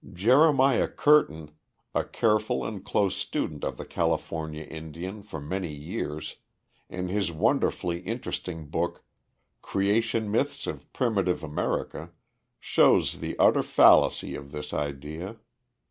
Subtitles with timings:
[0.13, 1.51] Jeremiah Curtin,
[1.93, 6.37] a careful and close student of the California Indian for many years,
[6.89, 9.03] in his wonderfully interesting book,
[9.61, 12.09] "Creation Myths of Primitive America,"
[12.59, 15.35] shows the utter fallacy of this idea.